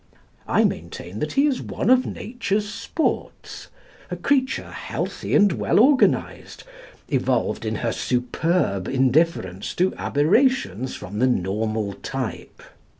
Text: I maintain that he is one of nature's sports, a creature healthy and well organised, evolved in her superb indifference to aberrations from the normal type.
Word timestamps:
I 0.47 0.63
maintain 0.63 1.19
that 1.19 1.33
he 1.33 1.45
is 1.45 1.61
one 1.61 1.91
of 1.91 2.07
nature's 2.07 2.67
sports, 2.67 3.67
a 4.09 4.15
creature 4.15 4.71
healthy 4.71 5.35
and 5.35 5.51
well 5.51 5.79
organised, 5.79 6.63
evolved 7.09 7.65
in 7.65 7.75
her 7.85 7.91
superb 7.91 8.87
indifference 8.87 9.75
to 9.75 9.93
aberrations 9.99 10.95
from 10.95 11.19
the 11.19 11.27
normal 11.27 11.93
type. 11.93 12.63